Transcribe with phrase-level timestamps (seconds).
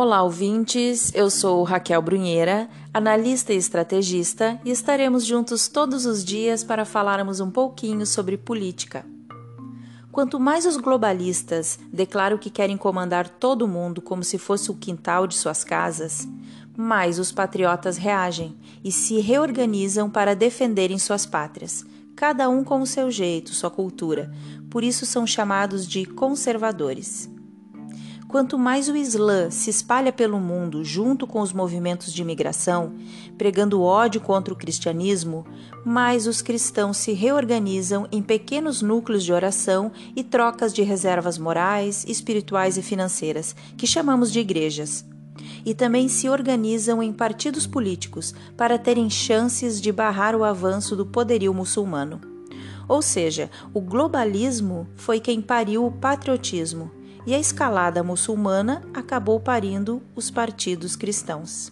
[0.00, 1.10] Olá, ouvintes.
[1.12, 7.40] Eu sou Raquel Brunheira, analista e estrategista, e estaremos juntos todos os dias para falarmos
[7.40, 9.04] um pouquinho sobre política.
[10.12, 15.26] Quanto mais os globalistas declaram que querem comandar todo mundo como se fosse o quintal
[15.26, 16.28] de suas casas,
[16.76, 21.84] mais os patriotas reagem e se reorganizam para defenderem suas pátrias,
[22.18, 24.28] cada um com o seu jeito, sua cultura.
[24.68, 27.30] Por isso são chamados de conservadores.
[28.26, 32.92] Quanto mais o Islã se espalha pelo mundo junto com os movimentos de imigração,
[33.38, 35.46] pregando ódio contra o cristianismo,
[35.86, 42.04] mais os cristãos se reorganizam em pequenos núcleos de oração e trocas de reservas morais,
[42.08, 45.06] espirituais e financeiras, que chamamos de igrejas.
[45.64, 51.04] E também se organizam em partidos políticos para terem chances de barrar o avanço do
[51.04, 52.20] poderio muçulmano.
[52.88, 56.90] Ou seja, o globalismo foi quem pariu o patriotismo
[57.26, 61.70] e a escalada muçulmana acabou parindo os partidos cristãos.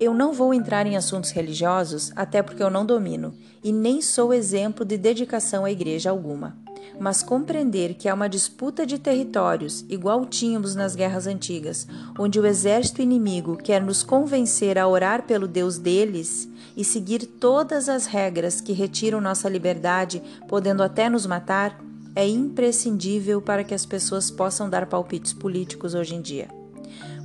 [0.00, 4.32] Eu não vou entrar em assuntos religiosos, até porque eu não domino, e nem sou
[4.32, 6.56] exemplo de dedicação à igreja alguma.
[6.98, 11.86] Mas compreender que há uma disputa de territórios, igual tínhamos nas guerras antigas,
[12.18, 17.88] onde o exército inimigo quer nos convencer a orar pelo Deus deles e seguir todas
[17.88, 21.78] as regras que retiram nossa liberdade, podendo até nos matar,
[22.14, 26.48] é imprescindível para que as pessoas possam dar palpites políticos hoje em dia.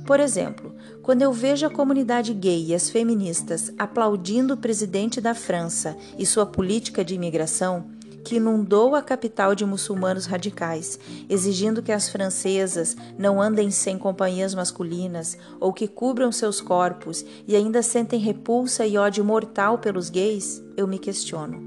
[0.06, 5.34] Por exemplo, quando eu vejo a comunidade gay e as feministas aplaudindo o presidente da
[5.34, 7.86] França e sua política de imigração,
[8.24, 14.54] que inundou a capital de muçulmanos radicais, exigindo que as francesas não andem sem companhias
[14.54, 20.62] masculinas ou que cubram seus corpos e ainda sentem repulsa e ódio mortal pelos gays,
[20.76, 21.62] eu me questiono.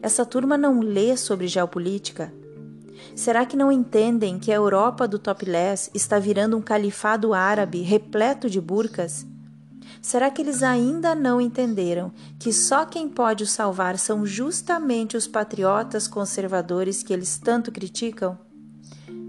[0.00, 2.32] Essa turma não lê sobre geopolítica?
[3.14, 8.48] Será que não entendem que a Europa do topless está virando um califado árabe repleto
[8.48, 9.26] de burcas?
[10.00, 15.26] Será que eles ainda não entenderam que só quem pode o salvar são justamente os
[15.26, 18.38] patriotas conservadores que eles tanto criticam?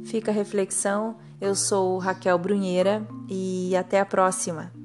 [0.06, 1.18] Fica a reflexão.
[1.40, 4.79] Eu sou Raquel Brunheira e até a próxima.